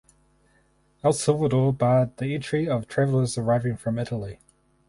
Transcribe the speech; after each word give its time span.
El 1.03 1.13
Salvador 1.13 1.73
barred 1.73 2.17
the 2.17 2.33
entry 2.33 2.67
of 2.67 2.87
travellers 2.87 3.37
arriving 3.37 3.77
from 3.77 3.99
Italy. 3.99 4.39